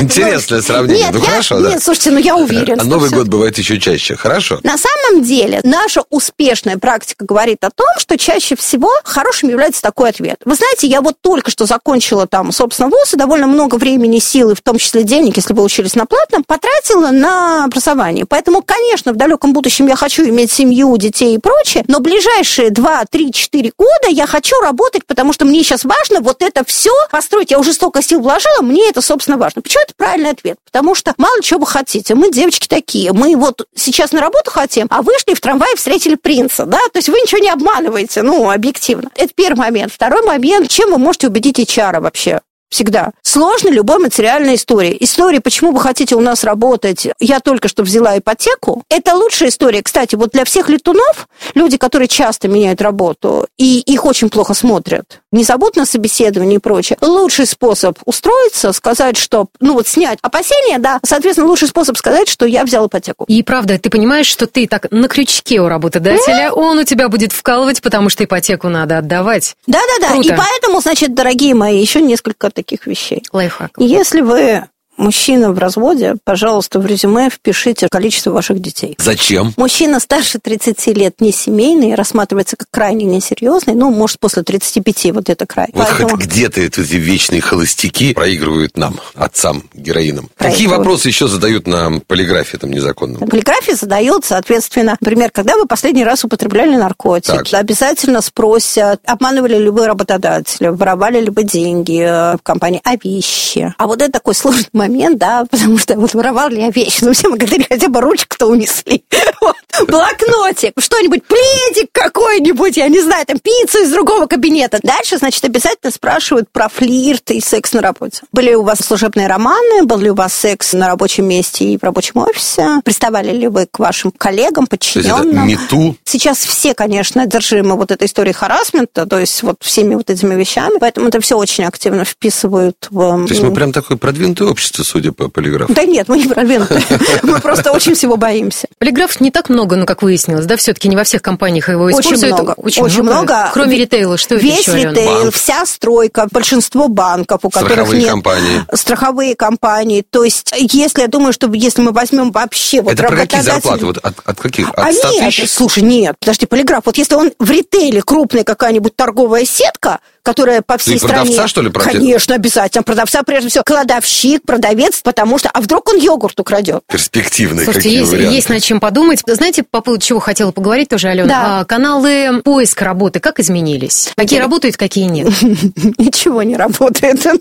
[0.00, 1.10] Интересное сравнение.
[1.12, 1.70] Ну, хорошо, да.
[1.70, 2.80] Нет, слушайте, ну я уверен.
[2.80, 4.16] А Новый год бывает еще чаще.
[4.16, 4.60] Хорошо.
[4.62, 10.10] На самом деле, наша успешная практика говорит о том, что чаще всего хорошим является такой
[10.10, 10.36] ответ.
[10.44, 14.54] Вы знаете, я вот только что закончила там, собственно, вуз, и довольно много времени, силы,
[14.54, 18.24] в том числе денег, если вы учились на платном, потратила на образование.
[18.26, 23.04] Поэтому, конечно, в далеком будущем я хочу иметь семью, детей и прочее, но ближайшие 2,
[23.10, 27.50] 3, 4 года я хочу работать, потому что мне сейчас важно вот это все построить.
[27.50, 29.62] Я уже столько сил вложила, мне это, собственно, важно.
[29.62, 30.56] Почему это правильный ответ?
[30.64, 32.14] Потому что мало чего вы хотите.
[32.14, 33.12] Мы, девочки, такие.
[33.12, 36.78] Мы вот сейчас на работу хотим, а вышли в трамвае, встретили принца, да?
[36.92, 39.10] То есть вы ничего не обманываете, ну, объективно.
[39.16, 39.92] Это первый момент.
[39.92, 42.40] Второй момент, чем вы можете убедить HR вообще?
[42.72, 43.10] Всегда.
[43.20, 44.96] Сложно любой материальной истории.
[44.98, 49.82] История, почему вы хотите у нас работать, я только что взяла ипотеку, это лучшая история.
[49.82, 55.20] Кстати, вот для всех летунов, люди, которые часто меняют работу, и их очень плохо смотрят,
[55.32, 60.78] не зовут на собеседование и прочее, лучший способ устроиться, сказать, что, ну вот снять опасения,
[60.78, 63.26] да, соответственно, лучший способ сказать, что я взял ипотеку.
[63.28, 66.54] И правда, ты понимаешь, что ты так на крючке у работодателя, mm-hmm.
[66.54, 69.56] он у тебя будет вкалывать, потому что ипотеку надо отдавать.
[69.66, 73.22] Да-да-да, и поэтому, значит, дорогие мои, еще несколько таких вещей.
[73.32, 73.72] Лайфхак.
[73.78, 74.64] Если вы
[75.02, 78.94] Мужчина в разводе, пожалуйста, в резюме впишите количество ваших детей.
[78.98, 79.52] Зачем?
[79.56, 85.28] Мужчина старше 30 лет не семейный, рассматривается как крайне несерьезный, ну, может, после 35 вот
[85.28, 85.70] это край.
[85.72, 86.10] Вот Поэтому...
[86.10, 90.30] хоть где-то эти вечные холостяки проигрывают нам, отцам, героинам.
[90.36, 93.22] Какие вопросы еще задают на полиграфии там незаконном?
[93.22, 97.60] На полиграфии задают, соответственно, например, когда вы последний раз употребляли наркотики, так.
[97.60, 102.02] обязательно спросят, обманывали ли вы работодателя, воровали ли вы деньги
[102.36, 103.74] в компании, а вещи.
[103.76, 107.12] А вот это такой сложный момент, да, потому что вот воровал ли я вещи, ну
[107.12, 109.04] все мы говорили, хотя бы ручку-то унесли.
[109.40, 109.56] Вот.
[109.88, 114.78] Блокнотик, что-нибудь, пледик какой-нибудь, я не знаю, там пиццу из другого кабинета.
[114.82, 118.22] Дальше, значит, обязательно спрашивают про флирт и секс на работе.
[118.30, 121.82] Были у вас служебные романы, был ли у вас секс на рабочем месте и в
[121.82, 122.80] рабочем офисе?
[122.84, 125.34] Приставали ли вы к вашим коллегам, подчиненным?
[125.34, 130.10] То есть Сейчас все, конечно, одержимы вот этой историей харасмента, то есть вот всеми вот
[130.10, 133.26] этими вещами, поэтому это все очень активно вписывают в...
[133.26, 135.72] То есть мы прям такой продвинутый общество учится, судя по полиграфу.
[135.72, 136.82] Да нет, мы не продвинутые.
[137.22, 138.68] Мы просто очень всего боимся.
[138.78, 142.34] Полиграф не так много, ну, как выяснилось, да, все-таки не во всех компаниях его используют.
[142.34, 142.54] Очень много.
[142.56, 143.50] Очень много.
[143.52, 148.08] Кроме ритейла, что Весь еще, ритейл, вся стройка, большинство банков, у которых нет...
[148.08, 148.64] компании.
[148.72, 150.04] Страховые компании.
[150.08, 152.82] То есть, если я думаю, что если мы возьмем вообще...
[152.82, 153.86] Вот Это про какие зарплаты?
[153.86, 154.68] Вот от, от каких?
[154.70, 158.96] От а 100 нет, слушай, нет, подожди, полиграф, вот если он в ритейле крупная какая-нибудь
[158.96, 161.20] торговая сетка, которая по всей Ты стране...
[161.24, 162.82] продавца, что ли, про Конечно, обязательно.
[162.82, 165.50] Продавца, прежде всего, кладовщик, продавец, потому что...
[165.52, 166.82] А вдруг он йогурт украдет?
[166.86, 168.34] Перспективные Слушайте, какие есть, варианты.
[168.34, 169.22] есть над чем подумать.
[169.26, 171.28] Знаете, по поводу чего хотела поговорить тоже, Алена?
[171.28, 171.60] Да.
[171.60, 174.12] А, каналы поиска работы как изменились?
[174.16, 174.44] Какие Да.
[174.44, 175.28] работают, какие нет?
[175.42, 177.24] Ничего не работает.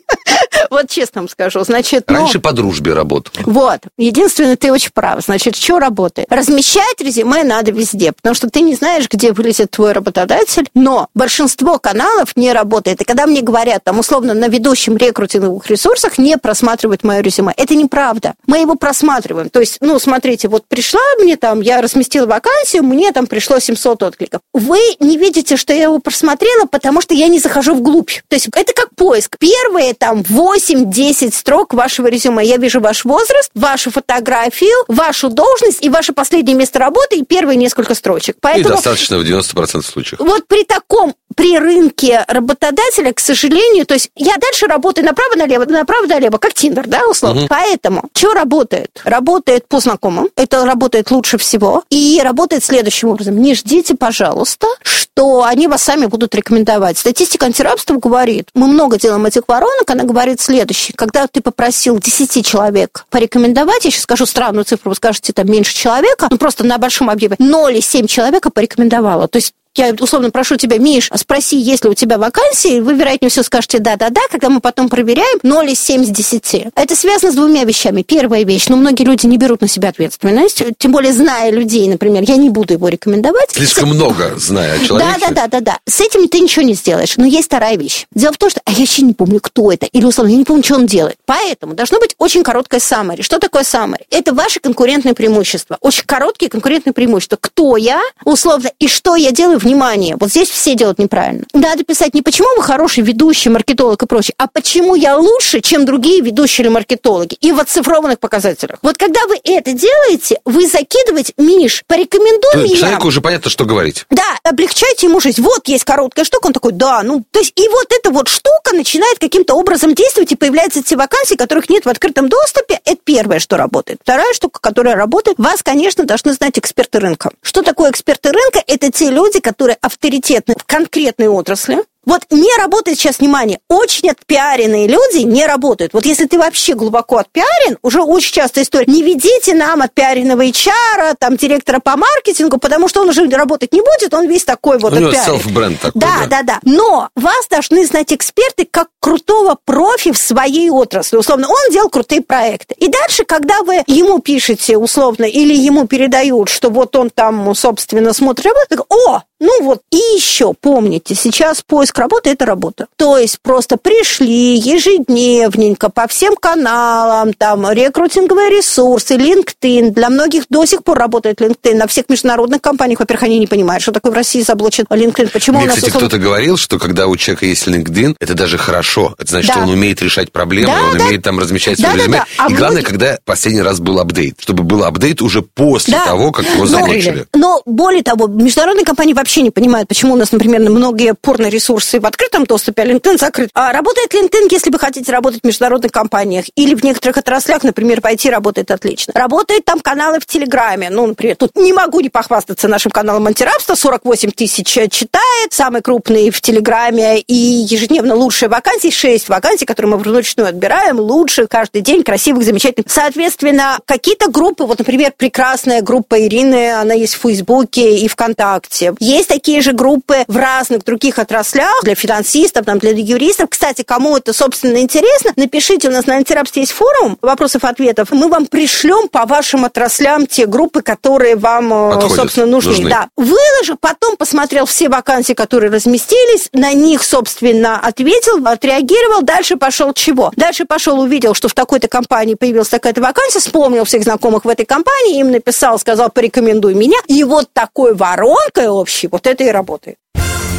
[0.70, 1.64] Вот честно вам скажу.
[1.64, 3.34] Значит, ну, Раньше по дружбе работал.
[3.46, 3.80] Вот.
[3.98, 5.22] Единственное, ты очень прав.
[5.24, 6.28] Значит, что работает?
[6.32, 11.78] Размещать резюме надо везде, потому что ты не знаешь, где вылезет твой работодатель, но большинство
[11.80, 13.02] каналов не работает.
[13.02, 17.76] И когда мне говорят, там, условно, на ведущем рекрутинговых ресурсах не просматривают мое резюме, это
[17.76, 18.34] неправда.
[18.48, 19.50] Мы его просматриваем.
[19.50, 24.04] То есть, ну, смотрите, вот пришла мне там, я разместила вакансию, мне там пришло 700
[24.04, 24.42] откликов.
[24.54, 28.12] Вы не видите, что я его просмотрела, потому что я не захожу вглубь.
[28.30, 29.38] То есть, это как поиск.
[29.38, 32.46] Первые там 8-10 строк вашего резюме.
[32.46, 37.58] Я вижу ваш возраст, вашу фотографию, вашу должность и ваше последнее место работы и первые
[37.58, 38.36] несколько строчек.
[38.38, 40.20] И Поэтому достаточно в 90% случаев.
[40.20, 46.38] вот при таком, при рынке работодателя, к сожалению, то есть я дальше работаю направо-налево, направо-налево,
[46.38, 47.48] как Тиндер, да, условно.
[47.50, 49.02] Поэтому, что работает?
[49.04, 53.38] Работает по знакомым, это работает лучше всего, и работает следующим образом.
[53.38, 56.98] Не ждите, пожалуйста, что они вас сами будут рекомендовать.
[56.98, 60.96] Статистика антирабства говорит, мы много делаем этих воронок, она говорит следующее.
[60.96, 65.76] Когда ты попросил 10 человек порекомендовать, я сейчас скажу странную цифру, вы скажете, там меньше
[65.76, 69.28] человека, ну просто на большом объеме, 0,7 человека порекомендовало.
[69.28, 73.30] То есть я условно прошу тебя, Миш, спроси, есть ли у тебя вакансии, вы, вероятнее
[73.30, 76.68] всего, скажете да-да-да, когда мы потом проверяем 0,7 с 10.
[76.76, 78.02] Это связано с двумя вещами.
[78.02, 82.24] Первая вещь, ну, многие люди не берут на себя ответственность, тем более, зная людей, например,
[82.24, 83.52] я не буду его рекомендовать.
[83.52, 85.20] Слишком много, зная о человеке.
[85.20, 85.80] Да, да, да, да, да.
[85.88, 87.18] С этим ты ничего не сделаешь.
[87.18, 88.08] Но есть вторая вещь.
[88.14, 89.86] Дело в том, что а я вообще не помню, кто это.
[89.86, 91.16] Или, условно, я не помню, что он делает.
[91.26, 93.22] Поэтому должно быть очень короткое summary.
[93.22, 94.04] Что такое summary?
[94.10, 95.78] Это ваше конкурентное преимущество.
[95.82, 97.38] Очень короткие конкурентные преимущества.
[97.40, 100.16] Кто я, условно, и что я делаю, внимание.
[100.20, 101.46] Вот здесь все делают неправильно.
[101.54, 105.86] Надо писать не почему вы хороший ведущий, маркетолог и прочее, а почему я лучше, чем
[105.86, 107.36] другие ведущие или маркетологи.
[107.42, 108.80] И в оцифрованных показателях.
[108.82, 112.78] Вот когда вы это делаете, вы закидываете, Миш, порекомендуй меня.
[112.78, 114.06] Человеку уже понятно, что говорить.
[114.10, 115.42] Да, облегчайте ему жизнь.
[115.42, 118.74] Вот есть короткая штука, он такой, да, ну, то есть, и вот эта вот штука
[118.74, 122.80] начинает каким-то образом действовать, и появляются те вакансии, которых нет в открытом доступе.
[122.86, 124.00] Это первое, что работает.
[124.04, 127.32] Вторая штука, которая работает, вас, конечно, должны знать эксперты рынка.
[127.42, 128.64] Что такое эксперты рынка?
[128.66, 129.51] Это те люди, которые
[129.82, 135.94] авторитетны в конкретной отрасли, вот не работает сейчас, внимание, очень отпиаренные люди не работают.
[135.94, 141.14] Вот если ты вообще глубоко отпиарен, уже очень частая история, не ведите нам отпиаренного HR,
[141.20, 144.94] там, директора по маркетингу, потому что он уже работать не будет, он весь такой вот
[144.94, 145.36] У него отпиарен.
[145.36, 146.28] self-бренд такой, Да, да.
[146.28, 146.60] да, да.
[146.64, 151.18] Но вас должны знать эксперты как крутого профи в своей отрасли.
[151.18, 152.74] Условно, он делал крутые проекты.
[152.80, 158.12] И дальше, когда вы ему пишете, условно, или ему передают, что вот он там, собственно,
[158.14, 158.52] смотрит
[158.90, 162.88] о, ну вот, и еще помните, сейчас поиск работы– это работа.
[162.96, 169.90] То есть просто пришли ежедневненько по всем каналам, там, рекрутинговые ресурсы, LinkedIn.
[169.92, 171.76] Для многих до сих пор работает LinkedIn.
[171.76, 175.30] На всех международных компаниях, во-первых, они не понимают, что такое в России заблочен LinkedIn.
[175.32, 178.34] Почему Мне, у нас кстати, условно- кто-то говорил, что когда у человека есть LinkedIn, это
[178.36, 179.16] даже хорошо.
[179.18, 179.54] Это значит, Да.
[179.56, 181.04] что он умеет решать проблемы, Да, он да.
[181.06, 182.18] умеет там размещать Да, да, резюме.
[182.20, 182.26] да.
[182.38, 184.36] А И главное, многие- когда последний раз был апдейт.
[184.40, 186.06] Чтобы был апдейт уже после Да.
[186.06, 187.26] того, как его Но- заблочили.
[187.34, 192.06] Но более того, международные компании вообще не понимают, почему у нас, например, многие порно-ресурсы в
[192.06, 193.50] открытом доступе, а LinkedIn закрыт.
[193.54, 198.00] А работает LinkedIn, если вы хотите работать в международных компаниях или в некоторых отраслях, например,
[198.00, 199.14] IT работает отлично.
[199.16, 200.90] Работают там каналы в Телеграме.
[200.90, 203.76] Ну, например, тут не могу не похвастаться нашим каналом антирабства.
[203.76, 209.98] 48 тысяч читает, самый крупный в Телеграме, и ежедневно лучшие вакансии, 6 вакансий, которые мы
[209.98, 212.92] вручную отбираем, лучше каждый день, красивых, замечательных.
[212.92, 218.96] Соответственно, какие-то группы, вот, например, прекрасная группа Ирины, она есть в Фейсбуке и ВКонтакте.
[219.00, 223.50] Есть такие же группы в разных других отраслях для финансистов, там, для юристов.
[223.50, 228.12] Кстати, кому это, собственно, интересно, напишите, у нас на антирабстве есть форум вопросов-ответов.
[228.12, 232.72] Мы вам пришлем по вашим отраслям те группы, которые вам, э, Подходят, собственно, нужны.
[232.72, 232.90] нужны.
[232.90, 233.08] Да.
[233.16, 240.32] Выложил, потом посмотрел все вакансии, которые разместились, на них, собственно, ответил, отреагировал, дальше пошел чего?
[240.36, 244.66] Дальше пошел, увидел, что в такой-то компании появилась такая-то вакансия, вспомнил всех знакомых в этой
[244.66, 246.98] компании, им написал, сказал, порекомендуй меня.
[247.08, 249.98] И вот такой воронкой общей, вот это и работает.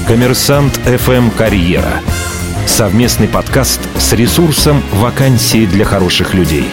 [0.07, 2.01] Коммерсант ФМ Карьера.
[2.67, 6.67] Совместный подкаст с ресурсом «Вакансии для хороших людей».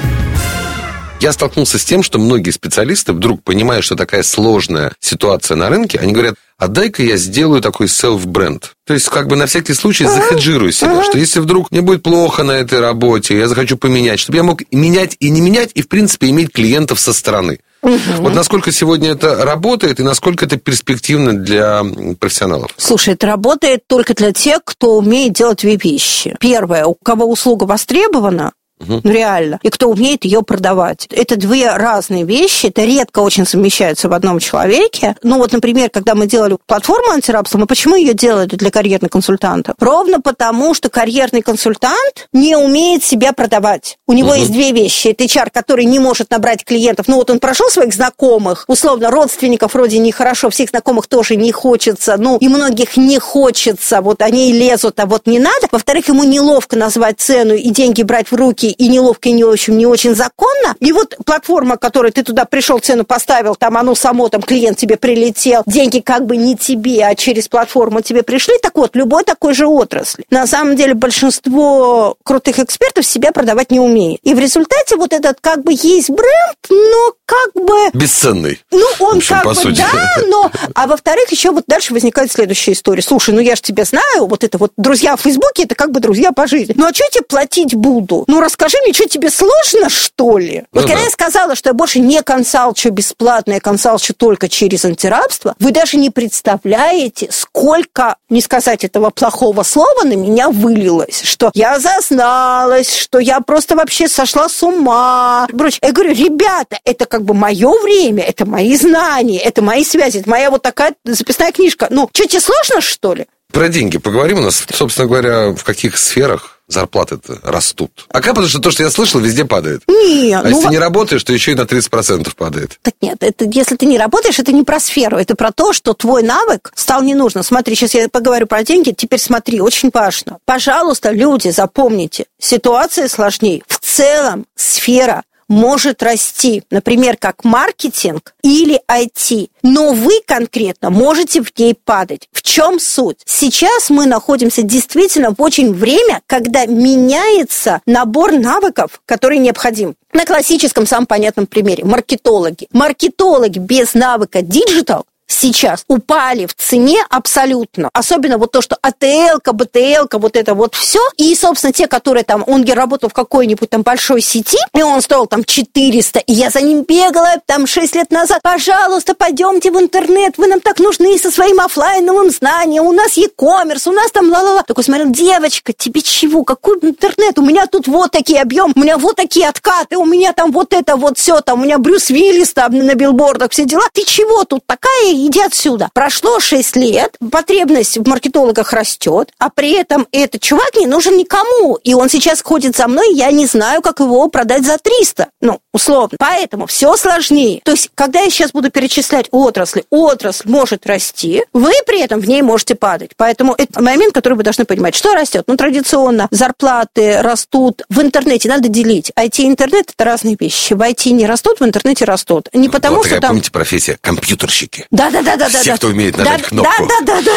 [1.20, 6.00] Я столкнулся с тем, что многие специалисты вдруг понимая, что такая сложная ситуация на рынке,
[6.00, 8.72] они говорят, а дай-ка я сделаю такой self-бренд.
[8.86, 12.44] То есть, как бы на всякий случай захеджирую себя, что если вдруг мне будет плохо
[12.44, 15.90] на этой работе, я захочу поменять, чтобы я мог менять и не менять, и, в
[15.90, 17.60] принципе, иметь клиентов со стороны.
[17.82, 17.98] Угу.
[18.20, 21.84] Вот насколько сегодня это работает и насколько это перспективно для
[22.20, 22.72] профессионалов?
[22.78, 26.36] Слушай, это работает только для тех, кто умеет делать две вещи.
[26.40, 29.02] Первое, у кого услуга востребована, Угу.
[29.04, 29.60] Ну, реально.
[29.62, 31.08] И кто умеет ее продавать.
[31.12, 35.16] Это две разные вещи, это редко очень совмещается в одном человеке.
[35.22, 39.76] Ну, вот, например, когда мы делали платформу антирабства, мы почему ее делали для карьерных консультантов?
[39.80, 43.98] Ровно потому, что карьерный консультант не умеет себя продавать.
[44.08, 44.38] У него угу.
[44.38, 45.10] есть две вещи.
[45.10, 47.08] Это HR, который не может набрать клиентов.
[47.08, 52.16] Ну, вот он прошел своих знакомых, условно, родственников вроде нехорошо, всех знакомых тоже не хочется,
[52.18, 55.68] ну, и многих не хочется, вот они лезут, а вот не надо.
[55.72, 59.76] Во-вторых, ему неловко назвать цену и деньги брать в руки и неловко, и не очень,
[59.76, 60.76] не очень законно.
[60.80, 64.98] И вот платформа, которой ты туда пришел, цену поставил, там оно само, там клиент тебе
[64.98, 68.56] прилетел, деньги как бы не тебе, а через платформу тебе пришли.
[68.62, 70.26] Так вот, любой такой же отрасли.
[70.30, 74.20] На самом деле большинство крутых экспертов себя продавать не умеет.
[74.24, 77.90] И в результате вот этот как бы есть бренд, но как бы...
[77.94, 78.62] Бесценный.
[78.72, 79.78] Ну, он общем, как бы, сути.
[79.78, 80.52] да, но...
[80.74, 83.02] А во-вторых, еще вот дальше возникает следующая история.
[83.02, 86.00] Слушай, ну я же тебя знаю, вот это вот друзья в Фейсбуке, это как бы
[86.00, 86.74] друзья по жизни.
[86.78, 88.24] Ну, а что я тебе платить буду?
[88.28, 90.66] Ну, расскажи мне, что тебе сложно, что ли?
[90.72, 91.04] Вот ну, когда да.
[91.04, 95.98] я сказала, что я больше не консалчу бесплатно, я консалчу только через антирабство, вы даже
[95.98, 101.22] не представляете, сколько, не сказать этого плохого слова, на меня вылилось.
[101.24, 105.48] Что я зазналась, что я просто вообще сошла с ума.
[105.82, 110.30] Я говорю, ребята, это как бы мое время, это мои знания, это мои связи, это
[110.30, 111.88] моя вот такая записная книжка.
[111.90, 113.28] Ну, что, тебе сложно, что ли?
[113.52, 118.06] Про деньги поговорим у нас, собственно говоря, в каких сферах зарплаты-то растут.
[118.10, 119.84] А как, потому что то, что я слышал, везде падает.
[119.88, 120.40] Нет.
[120.46, 122.80] А ну, если не работаешь, то еще и на 30% падает.
[122.82, 125.94] Так нет, это, если ты не работаешь, это не про сферу, это про то, что
[125.94, 127.44] твой навык стал не нужным.
[127.44, 130.38] Смотри, сейчас я поговорю про деньги, теперь смотри, очень важно.
[130.46, 133.64] Пожалуйста, люди, запомните, ситуация сложнее.
[133.68, 141.52] В целом сфера может расти, например, как маркетинг или IT, но вы конкретно можете в
[141.58, 142.30] ней падать.
[142.32, 143.18] В чем суть?
[143.26, 149.96] Сейчас мы находимся действительно в очень время, когда меняется набор навыков, который необходим.
[150.14, 152.68] На классическом, самом понятном примере, маркетологи.
[152.72, 157.90] Маркетолог без навыка digital сейчас упали в цене абсолютно.
[157.94, 161.00] Особенно вот то, что ATL, BTL, вот это вот все.
[161.18, 165.28] И, собственно, те, которые там, он работал в какой-нибудь там большой сети, и он стоил
[165.28, 168.42] там 400, и я за ним бегала там 6 лет назад.
[168.42, 173.90] Пожалуйста, пойдемте в интернет, вы нам так нужны со своим офлайновым знанием, у нас e-commerce,
[173.90, 174.64] у нас там ла-ла-ла.
[174.64, 177.38] Такой смотрел, девочка, тебе чего, какой интернет?
[177.38, 180.74] У меня тут вот такие объемы, у меня вот такие откаты, у меня там вот
[180.74, 183.84] это вот все, там у меня Брюс Виллис там на билбордах, все дела.
[183.94, 185.90] Ты чего тут такая иди отсюда.
[185.94, 191.76] Прошло 6 лет, потребность в маркетологах растет, а при этом этот чувак не нужен никому.
[191.84, 195.28] И он сейчас ходит за мной, я не знаю, как его продать за 300.
[195.42, 196.18] Ну, условно.
[196.20, 197.62] Поэтому все сложнее.
[197.64, 202.28] То есть, когда я сейчас буду перечислять отрасли, отрасль может расти, вы при этом в
[202.28, 203.12] ней можете падать.
[203.18, 204.96] Поэтому это момент, который вы должны понимать.
[204.96, 205.44] Что растет?
[205.48, 207.84] Ну, традиционно зарплаты растут.
[207.90, 209.12] В интернете надо делить.
[209.18, 210.74] IT и интернет– это разные вещи.
[210.74, 212.50] В IT не растут, в интернете растут.
[212.54, 213.30] Не потому, вот такая, что там...
[213.32, 214.88] помните, профессия– компьютерщики.
[215.12, 215.50] Да-да-да.
[215.50, 216.88] Все, кто умеет нажать кнопку.
[217.06, 217.32] Да-да-да.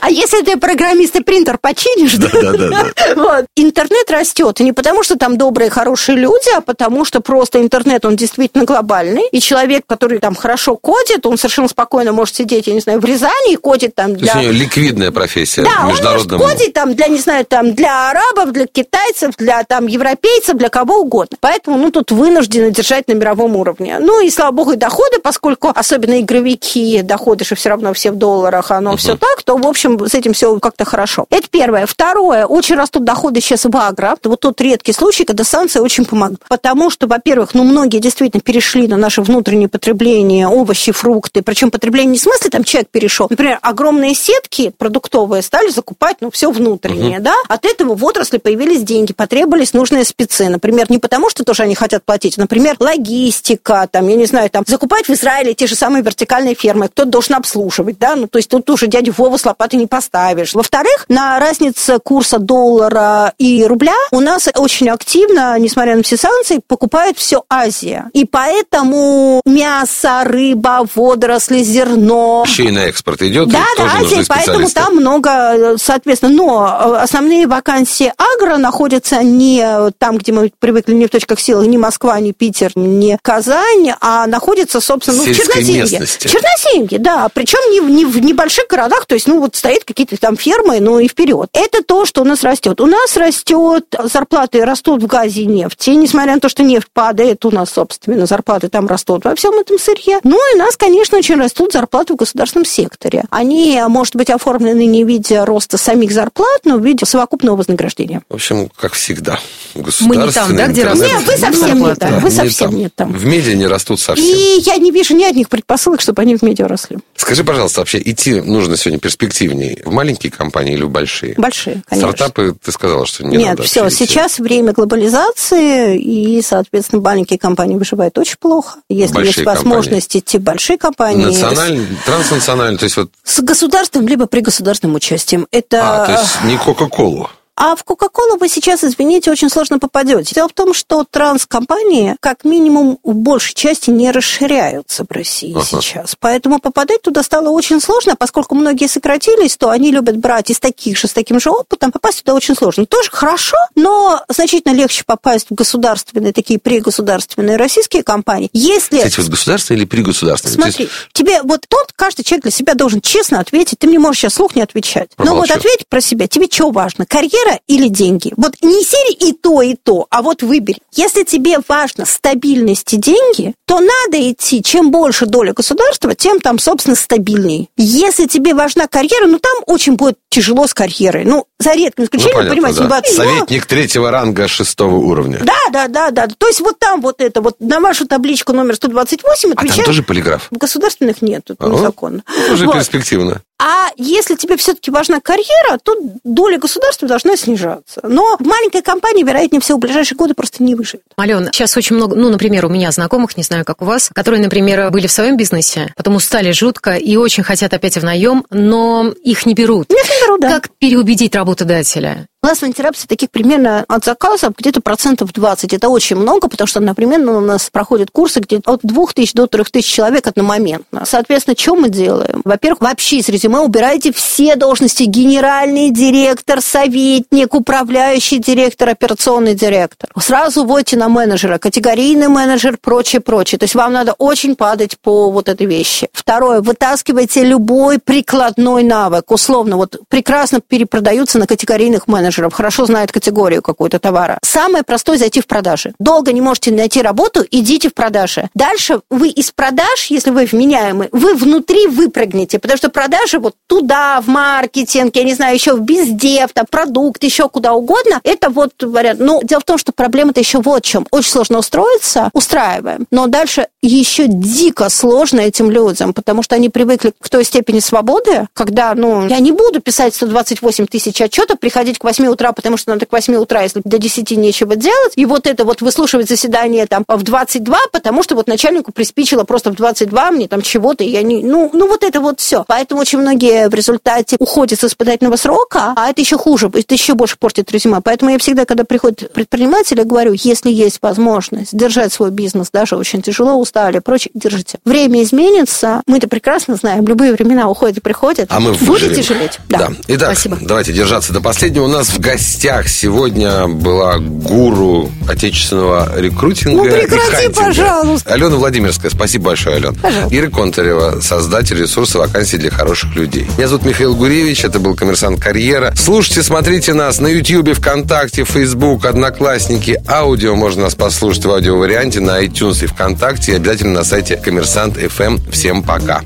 [0.00, 3.14] А если ты программист и принтер починишь, да, да, да, да.
[3.16, 3.46] Вот.
[3.56, 8.14] интернет растет не потому, что там добрые, хорошие люди, а потому что просто интернет, он
[8.14, 12.80] действительно глобальный, и человек, который там хорошо кодит, он совершенно спокойно может сидеть, я не
[12.80, 14.32] знаю, в Рязани и кодит там для...
[14.32, 16.40] То есть у него ликвидная профессия да, международном...
[16.40, 20.56] он может кодить там для, не знаю, там для арабов, для китайцев, для там европейцев,
[20.56, 21.36] для кого угодно.
[21.40, 23.98] Поэтому, ну, тут вынуждены держать на мировом уровне.
[23.98, 28.16] Ну, и, слава богу, и доходы, поскольку особенно игровики, доходы же все равно все в
[28.16, 28.98] долларах, оно угу.
[28.98, 31.26] все так, то, в общем, с этим все как-то хорошо.
[31.30, 31.86] Это первое.
[31.86, 34.16] Второе, очень растут доходы сейчас в агро.
[34.24, 36.40] Вот тот редкий случай, когда санкции очень помогут.
[36.48, 41.42] Потому что, во-первых, ну, многие действительно перешли на наше внутреннее потребление овощи, фрукты.
[41.42, 43.26] Причем потребление не в смысле там человек перешел.
[43.30, 47.24] Например, огромные сетки продуктовые стали закупать, ну, все внутреннее, угу.
[47.24, 47.34] да?
[47.48, 50.48] От этого в отрасли появились деньги, потребовались нужные спецы.
[50.48, 52.38] Например, не потому, что тоже они хотят платить.
[52.38, 56.88] Например, логистика, там, я не знаю, там, закупать в Израиле те же самые вертикальные фермы.
[56.88, 58.14] Кто должен обслуживать, да?
[58.16, 60.52] Ну, то есть тут уже дядю Вову с лопатой не не поставишь.
[60.54, 66.60] Во-вторых, на разнице курса доллара и рубля у нас очень активно, несмотря на все санкции,
[66.66, 68.10] покупает все Азия.
[68.12, 72.44] И поэтому мясо, рыба, водоросли, зерно...
[72.46, 73.48] Еще и на экспорт идет.
[73.48, 76.34] Да, да, Азия, поэтому там много, соответственно.
[76.34, 81.78] Но основные вакансии агро находятся не там, где мы привыкли, не в точках силы, не
[81.78, 86.06] Москва, не Питер, не Казань, а находятся, собственно, ну, в Черноземье.
[86.24, 86.28] Местности.
[86.28, 87.28] Черноземье, да.
[87.32, 90.98] Причем не, не в небольших городах, то есть, ну, вот стоит какие-то там фермы, ну
[90.98, 91.48] и вперед.
[91.52, 92.80] Это то, что у нас растет.
[92.80, 97.44] У нас растет, зарплаты растут в газе и нефти, несмотря на то, что нефть падает,
[97.44, 100.20] у нас, собственно, зарплаты там растут во всем этом сырье.
[100.24, 103.24] Ну и у нас, конечно, очень растут зарплаты в государственном секторе.
[103.30, 108.22] Они, может быть, оформлены не в виде роста самих зарплат, но в виде совокупного вознаграждения.
[108.28, 109.38] В общем, как всегда,
[109.74, 111.06] Мы не там, да, где растут?
[111.06, 112.18] Нет, вы совсем не там.
[112.20, 113.12] Вы совсем не там.
[113.12, 114.26] В медиа не растут совсем.
[114.26, 116.98] И я не вижу ни одних предпосылок, чтобы они в медиа росли.
[117.16, 121.34] Скажи, пожалуйста, вообще идти нужно сегодня перспективнее в маленькие компании или в большие?
[121.36, 122.12] Большие, конечно.
[122.12, 124.06] Стартапы, ты сказала, что не Нет, надо все, идти.
[124.06, 128.78] сейчас время глобализации, и, соответственно, маленькие компании выживают очень плохо.
[128.88, 131.24] Если Большие есть возможность идти в большие компании...
[131.24, 133.10] Национальный, транснациональный, то есть вот...
[133.24, 135.48] С государственным либо при государственном участием.
[135.50, 136.04] Это...
[136.04, 137.28] А, то есть не Кока-Колу.
[137.58, 140.34] А в Кока-Колу вы сейчас, извините, очень сложно попадете.
[140.34, 145.64] Дело в том, что транскомпании, как минимум, в большей части не расширяются в России Ага.
[145.64, 146.16] сейчас.
[146.20, 150.98] Поэтому попадать туда стало очень сложно, поскольку многие сократились, то они любят брать из таких
[150.98, 151.92] же, с таким же опытом.
[151.92, 152.84] Попасть туда очень сложно.
[152.84, 158.50] Тоже хорошо, но значительно легче попасть в государственные, такие пригосударственные российские компании.
[158.52, 158.98] Если...
[158.98, 160.56] Кстати, вот государственный или пригосударственный?
[160.56, 163.78] То Смотри, есть тебе вот тот, каждый человек для себя должен честно ответить.
[163.78, 165.08] Ты мне можешь сейчас слух не отвечать.
[165.16, 165.54] Но вот Промолчу.
[165.54, 166.28] ответь про себя.
[166.28, 168.32] Тебе что важно, карьера или деньги?
[168.36, 170.78] Вот не серии и то, и то, а вот выбери.
[170.92, 176.58] Если тебе важно стабильность и деньги, то надо идти, чем больше доля государства, тем там,
[176.58, 177.68] собственно, стабильней.
[177.76, 181.24] Если тебе важна карьера, ну там очень будет тяжело с карьерой.
[181.24, 182.84] Ну, за редким ну, исключением, понятно, понимаете, да.
[182.84, 185.40] бывает, но- Советник третьего ранга шестого уровня.
[185.42, 186.28] Да, да, да, да.
[186.36, 189.86] То есть вот там вот это, вот на вашу табличку номер 128 А там отвечает...
[189.86, 190.48] тоже полиграф?
[190.50, 192.22] В государственных нет, это незаконно.
[192.52, 192.74] Уже Вот.
[192.74, 193.40] перспективно.
[193.58, 198.00] А если тебе все-таки важна карьера, то доля государства должна снижаться.
[198.02, 201.04] Но маленькая компания, вероятнее всего, в ближайшие годы просто не выживет.
[201.18, 204.42] Ален, сейчас очень много, ну, например, у меня знакомых, не знаю, как у вас, которые,
[204.42, 209.14] например, были в своем бизнесе, потом устали жутко и очень хотят опять в наем, но
[209.24, 209.88] их не берут.
[209.88, 210.50] Нет, не беру, да.
[210.50, 212.26] Как переубедить работодателя?
[212.46, 215.74] У нас в антирапсе таких примерно от заказов где-то процентов 20.
[215.74, 219.92] Это очень много, потому что одновременно у нас проходят курсы где от 2000 до 3000
[219.92, 221.02] человек одномоментно.
[221.06, 222.42] Соответственно, что мы делаем?
[222.44, 225.02] Во-первых, вообще из резюме убирайте все должности.
[225.02, 230.08] Генеральный директор, советник, управляющий директор, операционный директор.
[230.16, 233.58] Сразу вводите на менеджера, категорийный менеджер, прочее, прочее.
[233.58, 236.08] То есть вам надо очень падать по вот этой вещи.
[236.12, 239.32] Второе, вытаскивайте любой прикладной навык.
[239.32, 244.38] Условно, вот прекрасно перепродаются на категорийных менеджеров, хорошо знают категорию какую-то товара.
[244.42, 245.94] Самое простое зайти в продажи.
[245.98, 248.48] Долго не можете найти работу, идите в продажи.
[248.54, 254.20] Дальше вы из продаж, если вы вменяемый, вы внутри выпрыгнете, потому что продажи вот туда,
[254.20, 258.72] в маркетинг, я не знаю, еще в бездев, там, продукт, еще куда угодно, это вот
[258.82, 259.20] вариант.
[259.20, 261.06] Но дело в том, что проблема-то еще вот в чем.
[261.10, 267.12] Очень сложно устроиться, устраиваем, но дальше еще дико сложно этим людям, потому что они привыкли
[267.20, 272.04] к той степени свободы, когда, ну, я не буду писать 128 тысяч отчетов, приходить к
[272.04, 275.46] 8 утра, потому что надо к 8 утра, если до 10 нечего делать, и вот
[275.46, 280.30] это вот выслушивать заседание там в 22, потому что вот начальнику приспичило просто в 22
[280.30, 281.42] мне там чего-то, и я не...
[281.42, 282.64] Ну, ну вот это вот все.
[282.66, 287.14] Поэтому очень многие в результате уходят с испытательного срока, а это еще хуже, это еще
[287.14, 288.00] больше портит резюме.
[288.02, 293.22] Поэтому я всегда, когда приходят предприниматели, говорю, если есть возможность держать свой бизнес, даже очень
[293.22, 294.78] тяжело, устали, прочее, держите.
[294.84, 298.48] Время изменится, мы это прекрасно знаем, любые времена уходят и приходят.
[298.50, 299.24] А мы Будете выживем.
[299.24, 299.58] жалеть?
[299.68, 299.90] Да.
[300.08, 300.58] Итак, Спасибо.
[300.60, 301.84] давайте держаться до последнего.
[301.84, 307.54] У нас в гостях сегодня была гуру отечественного рекрутинга Ну, и прекрати, хантинга.
[307.66, 308.32] пожалуйста.
[308.34, 309.10] Алена Владимирская.
[309.10, 309.92] Спасибо большое, Алена.
[310.00, 310.36] Пожалуйста.
[310.36, 313.46] Ира Контарева, создатель ресурса вакансий для хороших людей.
[313.56, 315.92] Меня зовут Михаил Гуревич, это был «Коммерсант Карьера».
[315.96, 320.00] Слушайте, смотрите нас на YouTube, ВКонтакте, Facebook, Одноклассники.
[320.06, 323.52] Аудио можно нас послушать в аудиоварианте на iTunes и ВКонтакте.
[323.52, 325.50] И обязательно на сайте Коммерсант FM.
[325.50, 326.22] Всем пока.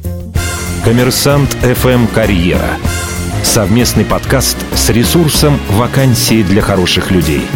[0.85, 2.79] Коммерсант ФМ «Карьера».
[3.45, 7.47] Совместный подкаст с ресурсом «Вакансии для хороших людей».